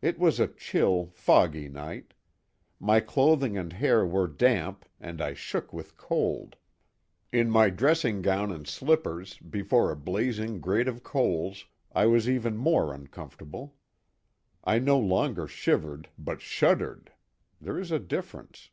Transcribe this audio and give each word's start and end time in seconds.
It 0.00 0.18
was 0.18 0.40
a 0.40 0.48
chill, 0.48 1.10
foggy 1.12 1.68
night; 1.68 2.14
my 2.78 3.00
clothing 3.00 3.58
and 3.58 3.74
hair 3.74 4.06
were 4.06 4.26
damp 4.26 4.86
and 4.98 5.20
I 5.20 5.34
shook 5.34 5.70
with 5.70 5.98
cold. 5.98 6.56
In 7.30 7.50
my 7.50 7.68
dressing 7.68 8.22
gown 8.22 8.50
and 8.50 8.66
slippers 8.66 9.36
before 9.36 9.90
a 9.92 9.96
blazing 9.96 10.60
grate 10.62 10.88
of 10.88 11.02
coals 11.02 11.66
I 11.92 12.06
was 12.06 12.26
even 12.26 12.56
more 12.56 12.94
uncomfortable. 12.94 13.74
I 14.64 14.78
no 14.78 14.98
longer 14.98 15.46
shivered 15.46 16.08
but 16.18 16.40
shuddered—there 16.40 17.78
is 17.78 17.90
a 17.92 17.98
difference. 17.98 18.70